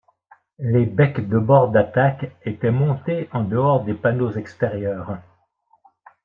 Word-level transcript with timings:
Les 0.57 0.87
becs 0.87 1.19
de 1.29 1.37
bord 1.37 1.69
d'attaque 1.69 2.31
étaient 2.43 2.71
montés 2.71 3.29
en-dehors 3.33 3.83
des 3.83 3.93
panneaux 3.93 4.31
extérieurs. 4.31 5.19